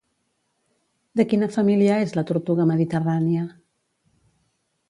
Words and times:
De 1.19 1.25
quina 1.33 1.51
família 1.57 1.99
és 2.05 2.17
la 2.21 2.25
tortuga 2.31 2.67
mediterrània? 2.73 3.47